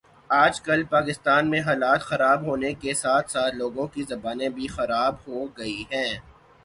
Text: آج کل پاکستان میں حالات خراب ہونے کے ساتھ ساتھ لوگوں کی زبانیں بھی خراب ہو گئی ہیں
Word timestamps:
آج 0.35 0.61
کل 0.61 0.83
پاکستان 0.89 1.49
میں 1.49 1.59
حالات 1.61 2.01
خراب 2.01 2.45
ہونے 2.45 2.73
کے 2.73 2.93
ساتھ 2.93 3.31
ساتھ 3.31 3.55
لوگوں 3.55 3.87
کی 3.87 4.03
زبانیں 4.09 4.49
بھی 4.49 4.67
خراب 4.67 5.15
ہو 5.27 5.45
گئی 5.57 5.83
ہیں 5.91 6.11